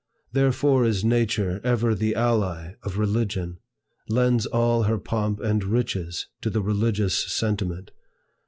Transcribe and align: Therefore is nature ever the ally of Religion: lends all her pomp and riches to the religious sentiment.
Therefore 0.31 0.83
is 0.83 1.05
nature 1.05 1.61
ever 1.63 1.93
the 1.93 2.15
ally 2.15 2.73
of 2.81 2.97
Religion: 2.97 3.59
lends 4.09 4.47
all 4.47 4.81
her 4.81 4.97
pomp 4.97 5.39
and 5.39 5.63
riches 5.63 6.25
to 6.41 6.49
the 6.49 6.63
religious 6.63 7.31
sentiment. 7.31 7.91